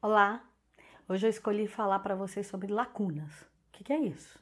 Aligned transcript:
Olá, 0.00 0.44
hoje 1.08 1.26
eu 1.26 1.30
escolhi 1.30 1.66
falar 1.66 1.98
para 1.98 2.14
vocês 2.14 2.46
sobre 2.46 2.72
lacunas. 2.72 3.42
O 3.42 3.72
que, 3.72 3.82
que 3.82 3.92
é 3.92 3.98
isso? 3.98 4.38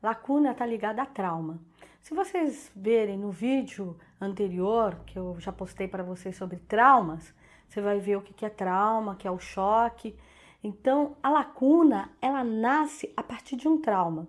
Lacuna 0.00 0.52
está 0.52 0.64
ligada 0.64 1.02
a 1.02 1.06
trauma. 1.06 1.60
Se 2.00 2.14
vocês 2.14 2.70
verem 2.76 3.18
no 3.18 3.32
vídeo 3.32 3.98
anterior, 4.20 4.94
que 5.04 5.18
eu 5.18 5.34
já 5.40 5.50
postei 5.50 5.88
para 5.88 6.04
vocês 6.04 6.36
sobre 6.36 6.58
traumas, 6.58 7.34
você 7.68 7.80
vai 7.80 7.98
ver 7.98 8.18
o 8.18 8.22
que, 8.22 8.32
que 8.32 8.46
é 8.46 8.48
trauma, 8.48 9.16
que 9.16 9.26
é 9.26 9.30
o 9.32 9.38
choque. 9.40 10.16
Então, 10.62 11.16
a 11.20 11.28
lacuna, 11.28 12.12
ela 12.22 12.44
nasce 12.44 13.12
a 13.16 13.22
partir 13.24 13.56
de 13.56 13.66
um 13.66 13.80
trauma. 13.80 14.28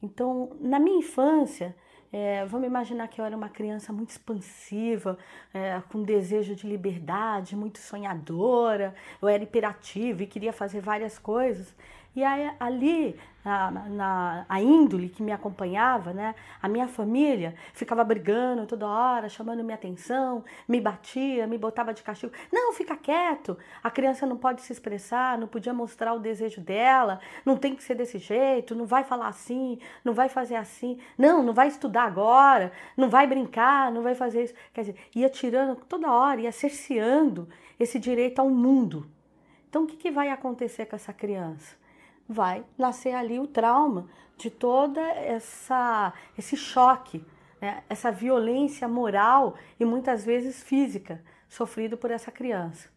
Então, 0.00 0.56
na 0.58 0.80
minha 0.80 1.00
infância, 1.00 1.76
é, 2.12 2.44
vamos 2.46 2.66
imaginar 2.66 3.06
que 3.08 3.20
eu 3.20 3.24
era 3.24 3.36
uma 3.36 3.48
criança 3.48 3.92
muito 3.92 4.10
expansiva, 4.10 5.16
é, 5.54 5.80
com 5.88 6.02
desejo 6.02 6.54
de 6.56 6.66
liberdade, 6.66 7.54
muito 7.54 7.78
sonhadora, 7.78 8.94
eu 9.22 9.28
era 9.28 9.42
hiperativa 9.42 10.22
e 10.22 10.26
queria 10.26 10.52
fazer 10.52 10.80
várias 10.80 11.18
coisas. 11.18 11.74
E 12.14 12.24
aí, 12.24 12.50
ali, 12.58 13.16
na, 13.44 13.70
na, 13.70 14.46
a 14.48 14.60
índole 14.60 15.08
que 15.08 15.22
me 15.22 15.30
acompanhava, 15.30 16.12
né, 16.12 16.34
a 16.60 16.68
minha 16.68 16.88
família 16.88 17.54
ficava 17.72 18.02
brigando 18.02 18.66
toda 18.66 18.86
hora, 18.86 19.28
chamando 19.28 19.62
minha 19.62 19.76
atenção, 19.76 20.44
me 20.66 20.80
batia, 20.80 21.46
me 21.46 21.56
botava 21.56 21.94
de 21.94 22.02
castigo. 22.02 22.32
Não, 22.52 22.72
fica 22.72 22.96
quieto, 22.96 23.56
a 23.82 23.90
criança 23.90 24.26
não 24.26 24.36
pode 24.36 24.62
se 24.62 24.72
expressar, 24.72 25.38
não 25.38 25.46
podia 25.46 25.72
mostrar 25.72 26.12
o 26.12 26.18
desejo 26.18 26.60
dela, 26.60 27.20
não 27.44 27.56
tem 27.56 27.76
que 27.76 27.84
ser 27.84 27.94
desse 27.94 28.18
jeito, 28.18 28.74
não 28.74 28.86
vai 28.86 29.04
falar 29.04 29.28
assim, 29.28 29.78
não 30.04 30.12
vai 30.12 30.28
fazer 30.28 30.56
assim, 30.56 30.98
não, 31.16 31.44
não 31.44 31.52
vai 31.54 31.68
estudar 31.68 32.04
agora, 32.04 32.72
não 32.96 33.08
vai 33.08 33.24
brincar, 33.26 33.92
não 33.92 34.02
vai 34.02 34.16
fazer 34.16 34.44
isso. 34.44 34.54
Quer 34.74 34.80
dizer, 34.80 34.96
ia 35.14 35.30
tirando 35.30 35.76
toda 35.76 36.10
hora, 36.12 36.40
ia 36.40 36.52
cerceando 36.52 37.48
esse 37.78 38.00
direito 38.00 38.40
ao 38.40 38.50
mundo. 38.50 39.06
Então, 39.68 39.84
o 39.84 39.86
que, 39.86 39.96
que 39.96 40.10
vai 40.10 40.30
acontecer 40.30 40.86
com 40.86 40.96
essa 40.96 41.12
criança? 41.12 41.79
Vai 42.30 42.64
nascer 42.78 43.12
ali 43.12 43.40
o 43.40 43.46
trauma 43.48 44.08
de 44.36 44.48
toda 44.48 45.00
essa 45.00 46.12
esse 46.38 46.56
choque, 46.56 47.26
né? 47.60 47.82
essa 47.88 48.12
violência 48.12 48.86
moral 48.86 49.56
e 49.80 49.84
muitas 49.84 50.24
vezes 50.24 50.62
física 50.62 51.20
sofrido 51.48 51.96
por 51.96 52.12
essa 52.12 52.30
criança. 52.30 52.88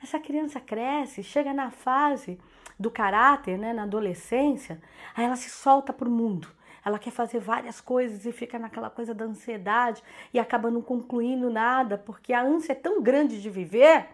Essa 0.00 0.20
criança 0.20 0.60
cresce, 0.60 1.24
chega 1.24 1.52
na 1.52 1.72
fase 1.72 2.38
do 2.78 2.90
caráter, 2.90 3.58
né, 3.58 3.72
na 3.72 3.84
adolescência, 3.84 4.80
aí 5.16 5.24
ela 5.24 5.36
se 5.36 5.50
solta 5.50 5.92
para 5.92 6.08
o 6.08 6.12
mundo. 6.12 6.46
Ela 6.84 6.98
quer 6.98 7.10
fazer 7.10 7.40
várias 7.40 7.80
coisas 7.80 8.24
e 8.24 8.30
fica 8.30 8.58
naquela 8.58 8.90
coisa 8.90 9.14
da 9.14 9.24
ansiedade 9.24 10.02
e 10.32 10.38
acaba 10.38 10.70
não 10.70 10.82
concluindo 10.82 11.50
nada, 11.50 11.98
porque 11.98 12.32
a 12.32 12.42
ânsia 12.42 12.72
é 12.72 12.76
tão 12.76 13.02
grande 13.02 13.40
de 13.40 13.50
viver 13.50 14.06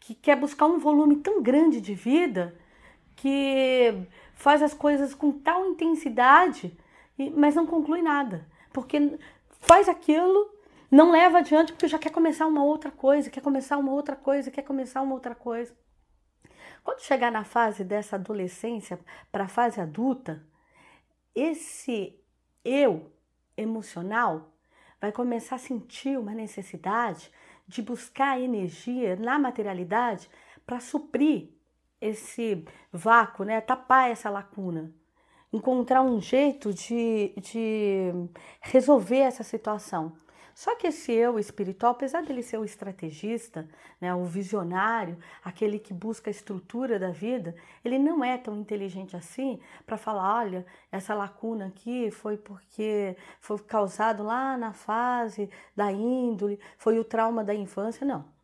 que 0.00 0.14
quer 0.14 0.36
buscar 0.36 0.66
um 0.66 0.78
volume 0.78 1.16
tão 1.16 1.42
grande 1.42 1.80
de 1.80 1.94
vida 1.94 2.56
que 3.18 4.06
faz 4.34 4.62
as 4.62 4.72
coisas 4.72 5.12
com 5.12 5.32
tal 5.32 5.66
intensidade, 5.66 6.76
mas 7.34 7.54
não 7.54 7.66
conclui 7.66 8.00
nada. 8.00 8.46
Porque 8.72 9.18
faz 9.60 9.88
aquilo, 9.88 10.48
não 10.88 11.10
leva 11.10 11.38
adiante 11.38 11.72
porque 11.72 11.88
já 11.88 11.98
quer 11.98 12.10
começar 12.10 12.46
uma 12.46 12.62
outra 12.62 12.92
coisa, 12.92 13.28
quer 13.28 13.40
começar 13.40 13.76
uma 13.76 13.92
outra 13.92 14.14
coisa, 14.14 14.52
quer 14.52 14.62
começar 14.62 15.02
uma 15.02 15.14
outra 15.14 15.34
coisa. 15.34 15.76
Quando 16.84 17.00
chegar 17.00 17.32
na 17.32 17.42
fase 17.42 17.82
dessa 17.82 18.14
adolescência 18.14 19.00
para 19.32 19.44
a 19.44 19.48
fase 19.48 19.80
adulta, 19.80 20.46
esse 21.34 22.16
eu 22.64 23.12
emocional 23.56 24.52
vai 25.00 25.10
começar 25.10 25.56
a 25.56 25.58
sentir 25.58 26.16
uma 26.16 26.34
necessidade 26.34 27.32
de 27.66 27.82
buscar 27.82 28.40
energia 28.40 29.16
na 29.16 29.40
materialidade 29.40 30.30
para 30.64 30.78
suprir 30.78 31.57
esse 32.00 32.64
vácuo, 32.92 33.44
né? 33.44 33.60
tapar 33.60 34.10
essa 34.10 34.30
lacuna, 34.30 34.92
encontrar 35.52 36.02
um 36.02 36.20
jeito 36.20 36.72
de, 36.72 37.32
de 37.36 38.12
resolver 38.60 39.18
essa 39.18 39.42
situação. 39.42 40.12
Só 40.58 40.74
que 40.74 40.88
esse 40.88 41.12
eu 41.12 41.38
espiritual, 41.38 41.92
apesar 41.92 42.20
dele 42.24 42.42
ser 42.42 42.58
o 42.58 42.64
estrategista, 42.64 43.68
né, 44.00 44.12
o 44.12 44.24
visionário, 44.24 45.16
aquele 45.44 45.78
que 45.78 45.94
busca 45.94 46.28
a 46.30 46.32
estrutura 46.32 46.98
da 46.98 47.12
vida, 47.12 47.54
ele 47.84 47.96
não 47.96 48.24
é 48.24 48.36
tão 48.36 48.56
inteligente 48.56 49.16
assim 49.16 49.60
para 49.86 49.96
falar, 49.96 50.38
olha, 50.38 50.66
essa 50.90 51.14
lacuna 51.14 51.68
aqui 51.68 52.10
foi 52.10 52.36
porque 52.36 53.16
foi 53.40 53.56
causado 53.60 54.24
lá 54.24 54.56
na 54.56 54.72
fase 54.72 55.48
da 55.76 55.92
índole, 55.92 56.58
foi 56.76 56.98
o 56.98 57.04
trauma 57.04 57.44
da 57.44 57.54
infância, 57.54 58.04
não. 58.04 58.37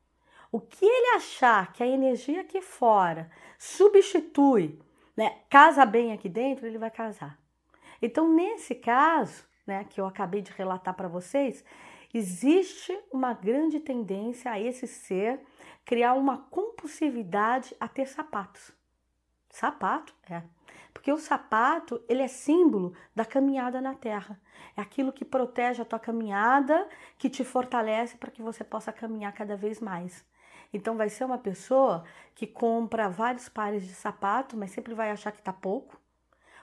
O 0.55 0.61
que 0.61 0.87
ele 0.87 1.17
achar 1.17 1.73
que 1.73 1.83
a 1.83 1.87
energia 1.87 2.43
aqui 2.43 2.63
fora 2.63 3.29
substitui, 3.59 4.81
né, 5.17 5.41
casa 5.51 5.85
bem 5.85 6.13
aqui 6.13 6.29
dentro, 6.29 6.65
ele 6.65 6.79
vai 6.79 6.93
casar. 6.93 7.37
Então, 8.01 8.33
nesse 8.33 8.73
caso, 8.73 9.45
né, 9.67 9.83
que 9.83 10.01
eu 10.01 10.07
acabei 10.07 10.43
de 10.43 10.53
relatar 10.53 10.95
para 10.95 11.09
vocês, 11.09 11.65
existe 12.15 12.97
uma 13.13 13.33
grande 13.33 13.81
tendência 13.81 14.49
a 14.49 14.61
esse 14.61 14.87
ser 14.87 15.41
criar 15.85 16.15
uma 16.15 16.39
compulsividade 16.39 17.75
a 17.81 17.89
ter 17.89 18.07
sapatos. 18.07 18.71
Sapato, 19.51 20.15
é. 20.31 20.41
Porque 20.93 21.11
o 21.11 21.19
sapato, 21.19 22.01
ele 22.09 22.23
é 22.23 22.29
símbolo 22.29 22.95
da 23.13 23.25
caminhada 23.25 23.81
na 23.81 23.97
terra. 23.97 24.41
É 24.77 24.81
aquilo 24.81 25.13
que 25.13 25.25
protege 25.25 25.83
a 25.83 25.85
tua 25.85 25.99
caminhada, 25.99 26.89
que 27.19 27.29
te 27.29 27.43
fortalece 27.43 28.17
para 28.17 28.31
que 28.31 28.41
você 28.41 28.63
possa 28.63 28.93
caminhar 28.93 29.33
cada 29.33 29.57
vez 29.57 29.81
mais. 29.81 30.25
Então 30.75 30.97
vai 30.97 31.09
ser 31.09 31.25
uma 31.25 31.39
pessoa 31.39 32.05
que 32.35 32.49
compra 32.49 33.09
vários 33.09 33.49
pares 33.49 33.87
de 33.87 33.95
sapato, 33.95 34.57
mas 34.57 34.73
sempre 34.73 34.93
vai 34.93 35.11
achar 35.11 35.31
que 35.31 35.39
está 35.39 35.53
pouco. 35.53 35.97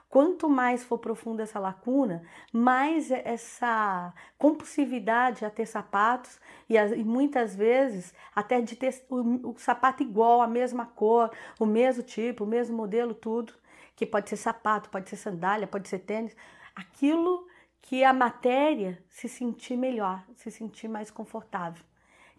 Quanto 0.06 0.46
mais 0.50 0.84
for 0.84 0.98
profunda 0.98 1.42
essa 1.42 1.58
lacuna, 1.58 2.22
mais 2.52 3.10
essa 3.10 4.12
compulsividade 4.36 5.42
a 5.42 5.50
ter 5.50 5.64
sapatos 5.64 6.38
e, 6.68 6.76
e 6.76 7.02
muitas 7.02 7.56
vezes 7.56 8.12
até 8.36 8.60
de 8.60 8.76
ter 8.76 9.02
o, 9.08 9.52
o 9.52 9.54
sapato 9.56 10.02
igual, 10.02 10.42
a 10.42 10.46
mesma 10.46 10.84
cor, 10.84 11.30
o 11.58 11.64
mesmo 11.64 12.02
tipo, 12.02 12.44
o 12.44 12.46
mesmo 12.46 12.76
modelo, 12.76 13.14
tudo, 13.14 13.54
que 13.96 14.04
pode 14.04 14.28
ser 14.28 14.36
sapato, 14.36 14.90
pode 14.90 15.08
ser 15.08 15.16
sandália, 15.16 15.66
pode 15.66 15.88
ser 15.88 16.00
tênis, 16.00 16.36
aquilo 16.76 17.46
que 17.80 18.04
a 18.04 18.12
matéria 18.12 19.02
se 19.08 19.30
sentir 19.30 19.78
melhor, 19.78 20.22
se 20.36 20.50
sentir 20.50 20.88
mais 20.88 21.10
confortável 21.10 21.82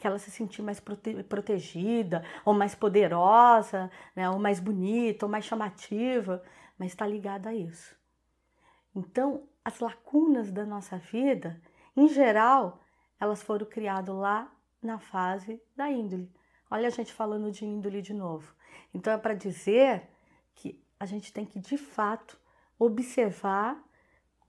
que 0.04 0.08
ela 0.08 0.20
se 0.20 0.30
sentir 0.30 0.62
mais 0.62 0.82
prote 0.82 1.24
protegida, 1.24 2.26
ou 2.44 2.54
mais 2.54 2.76
poderosa, 2.76 3.90
né, 4.14 4.30
ou 4.30 4.38
mais 4.38 4.60
bonita, 4.60 5.26
ou 5.26 5.32
mais 5.32 5.46
chamativa, 5.46 6.44
mas 6.78 6.90
está 6.90 7.08
ligada 7.08 7.48
a 7.48 7.56
isso. 7.56 7.96
Então, 8.94 9.48
as 9.64 9.80
lacunas 9.80 10.52
da 10.52 10.66
nossa 10.66 10.98
vida, 10.98 11.58
em 11.96 12.10
geral, 12.10 12.84
elas 13.18 13.42
foram 13.42 13.66
criadas 13.66 14.14
lá 14.14 14.54
na 14.82 15.00
fase 15.00 15.62
da 15.74 15.90
índole. 15.90 16.30
Olha 16.70 16.88
a 16.88 16.92
gente 16.92 17.14
falando 17.14 17.50
de 17.50 17.64
índole 17.64 18.02
de 18.02 18.14
novo. 18.14 18.54
Então, 18.94 19.14
é 19.14 19.18
para 19.18 19.34
dizer 19.34 20.10
que 20.54 20.84
a 21.00 21.06
gente 21.06 21.32
tem 21.32 21.46
que, 21.46 21.60
de 21.60 21.78
fato, 21.78 22.38
observar 22.78 23.82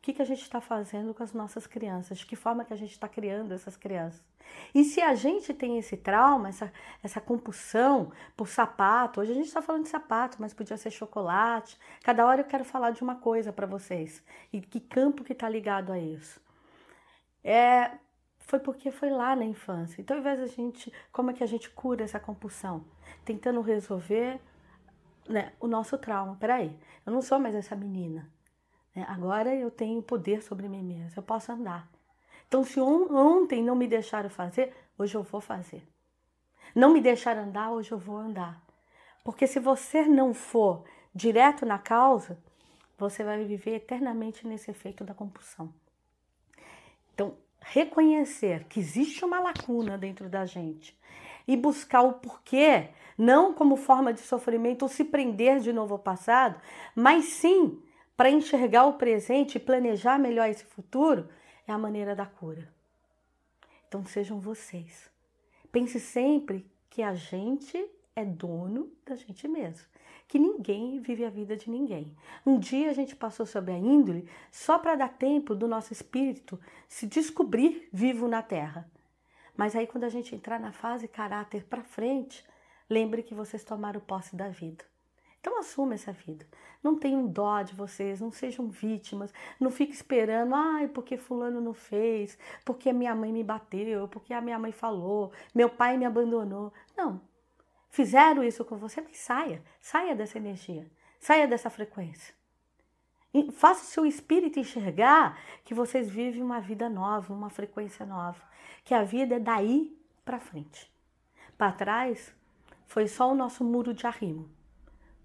que, 0.04 0.12
que 0.12 0.20
a 0.20 0.25
gente 0.26 0.42
está 0.42 0.60
fazendo 0.60 1.15
com 1.15 1.22
as 1.22 1.32
nossas 1.32 1.66
crianças, 1.66 2.19
de 2.19 2.26
que 2.26 2.37
forma 2.37 2.62
que 2.62 2.75
a 2.75 2.76
gente 2.76 2.91
está 2.91 3.09
criando 3.09 3.54
essas 3.54 3.75
crianças. 3.75 4.22
E 4.75 4.84
se 4.84 5.00
a 5.00 5.15
gente 5.15 5.54
tem 5.54 5.78
esse 5.78 5.97
trauma, 5.97 6.50
essa, 6.50 6.70
essa 7.03 7.22
compulsão 7.22 8.12
por 8.37 8.47
sapato, 8.47 9.19
hoje 9.22 9.32
a 9.32 9.34
gente 9.34 9.47
está 9.47 9.62
falando 9.62 9.84
de 9.84 9.88
sapato, 9.88 10.37
mas 10.38 10.53
podia 10.53 10.76
ser 10.76 10.91
chocolate. 10.91 11.78
Cada 12.03 12.26
hora 12.26 12.42
eu 12.42 12.44
quero 12.44 12.66
falar 12.66 12.91
de 12.91 13.03
uma 13.03 13.15
coisa 13.15 13.50
para 13.50 13.66
vocês. 13.66 14.22
E 14.53 14.60
que 14.60 14.78
campo 14.78 15.25
que 15.25 15.32
está 15.32 15.48
ligado 15.48 15.91
a 15.91 15.98
isso? 15.98 16.38
É, 17.42 17.92
foi 18.41 18.59
porque 18.59 18.91
foi 18.91 19.09
lá 19.09 19.34
na 19.34 19.47
infância. 19.47 20.03
Então, 20.03 20.19
ao 20.19 20.21
invés 20.21 20.38
da 20.38 20.47
gente, 20.47 20.92
como 21.10 21.31
é 21.31 21.32
que 21.32 21.42
a 21.42 21.47
gente 21.47 21.71
cura 21.71 22.04
essa 22.04 22.21
compulsão? 22.21 22.84
Tentando 23.25 23.62
resolver 23.62 24.38
né, 25.27 25.54
o 25.59 25.66
nosso 25.66 25.97
trauma. 25.97 26.36
Peraí, 26.39 26.78
eu 27.06 27.12
não 27.12 27.22
sou 27.22 27.39
mais 27.39 27.54
essa 27.54 27.74
menina. 27.74 28.34
Né? 28.94 29.04
Agora 29.08 29.54
eu 29.54 29.70
tenho 29.70 30.02
poder 30.02 30.42
sobre 30.42 30.68
mim 30.68 30.82
mesma, 30.82 31.12
eu 31.16 31.22
posso 31.22 31.50
andar. 31.50 31.91
Então, 32.46 32.62
se 32.62 32.78
ontem 32.80 33.62
não 33.62 33.74
me 33.74 33.88
deixaram 33.88 34.30
fazer, 34.30 34.72
hoje 34.98 35.16
eu 35.16 35.22
vou 35.22 35.41
fazer. 35.41 35.82
Não 36.74 36.92
me 36.92 37.00
deixaram 37.00 37.42
andar, 37.42 37.72
hoje 37.72 37.91
eu 37.91 37.98
vou 37.98 38.16
andar. 38.16 38.62
Porque 39.24 39.46
se 39.46 39.58
você 39.58 40.04
não 40.04 40.34
for 40.34 40.84
direto 41.14 41.64
na 41.64 41.78
causa, 41.78 42.38
você 42.98 43.24
vai 43.24 43.44
viver 43.44 43.76
eternamente 43.76 44.46
nesse 44.46 44.70
efeito 44.70 45.04
da 45.04 45.14
compulsão. 45.14 45.72
Então, 47.12 47.36
reconhecer 47.60 48.64
que 48.64 48.78
existe 48.78 49.24
uma 49.24 49.41
lacuna 49.41 49.96
dentro 49.96 50.28
da 50.28 50.44
gente 50.44 50.96
e 51.46 51.56
buscar 51.56 52.02
o 52.02 52.14
porquê, 52.14 52.91
não 53.16 53.54
como 53.54 53.76
forma 53.76 54.12
de 54.12 54.20
sofrimento 54.20 54.82
ou 54.82 54.88
se 54.88 55.04
prender 55.04 55.60
de 55.60 55.72
novo 55.72 55.94
ao 55.94 55.98
passado, 55.98 56.60
mas 56.94 57.24
sim 57.26 57.82
para 58.16 58.31
enxergar 58.31 58.87
o 58.87 58.95
presente 58.95 59.57
e 59.57 59.61
planejar 59.61 60.19
melhor 60.19 60.49
esse 60.49 60.65
futuro, 60.65 61.28
é 61.66 61.72
a 61.72 61.78
maneira 61.78 62.15
da 62.15 62.27
cura. 62.27 62.72
Então 63.89 64.05
sejam 64.05 64.41
vocês. 64.41 65.11
Pense 65.71 65.99
sempre 65.99 66.66
que 66.89 67.03
a 67.03 67.15
gente 67.15 67.77
é 68.15 68.25
dono 68.25 68.93
da 69.05 69.16
gente 69.16 69.49
mesmo. 69.49 69.87
Que 70.28 70.39
ninguém 70.39 71.01
vive 71.01 71.25
a 71.25 71.31
vida 71.31 71.57
de 71.57 71.69
ninguém. 71.69 72.16
Um 72.47 72.59
dia 72.59 72.91
a 72.91 72.93
gente 72.93 73.15
passou 73.15 73.45
sobre 73.45 73.72
a 73.72 73.78
índole 73.78 74.28
só 74.51 74.78
para 74.78 74.95
dar 74.95 75.09
tempo 75.09 75.55
do 75.55 75.69
nosso 75.69 75.93
espírito 75.93 76.59
se 76.89 77.07
descobrir 77.07 77.89
vivo 77.93 78.28
na 78.28 78.43
Terra. 78.43 78.89
Mas 79.57 79.77
aí, 79.77 79.87
quando 79.87 80.05
a 80.05 80.09
gente 80.09 80.34
entrar 80.34 80.59
na 80.59 80.72
fase 80.72 81.07
caráter 81.07 81.65
para 81.65 81.83
frente, 81.83 82.45
lembre 82.89 83.22
que 83.22 83.34
vocês 83.34 83.63
tomaram 83.63 84.01
posse 84.01 84.34
da 84.34 84.49
vida. 84.49 84.84
Então 85.44 85.58
assuma 85.58 85.92
essa 85.92 86.10
vida. 86.10 86.46
Não 86.82 86.96
tenham 86.96 87.26
dó 87.26 87.60
de 87.60 87.74
vocês, 87.74 88.18
não 88.18 88.30
sejam 88.30 88.66
vítimas, 88.66 89.30
não 89.60 89.70
fique 89.70 89.92
esperando, 89.92 90.54
ai, 90.54 90.88
porque 90.88 91.18
fulano 91.18 91.60
não 91.60 91.74
fez, 91.74 92.38
porque 92.64 92.88
a 92.88 92.94
minha 92.94 93.14
mãe 93.14 93.30
me 93.30 93.44
bateu, 93.44 94.08
porque 94.08 94.32
a 94.32 94.41
minha 94.41 94.58
mãe 94.58 94.72
falou, 94.72 95.32
meu 95.54 95.68
pai 95.68 95.98
me 95.98 96.06
abandonou. 96.06 96.72
Não. 96.96 97.20
Fizeram 97.91 98.42
isso 98.42 98.64
com 98.64 98.78
você, 98.78 99.02
mas 99.02 99.18
saia, 99.18 99.62
saia 99.82 100.16
dessa 100.16 100.38
energia, 100.38 100.91
saia 101.20 101.46
dessa 101.46 101.68
frequência. 101.68 102.34
Faça 103.52 103.82
o 103.82 103.86
seu 103.86 104.06
espírito 104.06 104.58
enxergar 104.58 105.38
que 105.62 105.74
vocês 105.74 106.08
vivem 106.08 106.42
uma 106.42 106.58
vida 106.58 106.88
nova, 106.88 107.34
uma 107.34 107.50
frequência 107.50 108.06
nova, 108.06 108.41
que 108.82 108.94
a 108.94 109.04
vida 109.04 109.34
é 109.34 109.41
daí 109.41 109.94
para 110.24 110.41
frente. 110.41 110.91
Para 111.58 111.70
trás 111.70 112.34
foi 112.86 113.06
só 113.06 113.30
o 113.30 113.34
nosso 113.34 113.62
muro 113.62 113.92
de 113.92 114.06
arrimo 114.06 114.48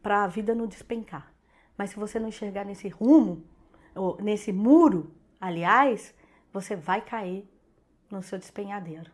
para 0.01 0.23
a 0.23 0.27
vida 0.27 0.55
não 0.55 0.67
despencar. 0.67 1.33
Mas 1.77 1.91
se 1.91 1.95
você 1.95 2.19
não 2.19 2.27
enxergar 2.27 2.65
nesse 2.65 2.87
rumo, 2.89 3.43
ou 3.95 4.17
nesse 4.21 4.51
muro, 4.51 5.13
aliás, 5.39 6.13
você 6.51 6.75
vai 6.75 7.01
cair 7.01 7.49
no 8.09 8.21
seu 8.21 8.37
despenhadeiro. 8.37 9.11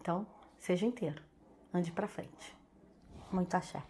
Então, 0.00 0.26
seja 0.58 0.86
inteiro, 0.86 1.22
ande 1.72 1.92
para 1.92 2.08
frente. 2.08 2.56
Muito 3.32 3.54
axé. 3.54 3.82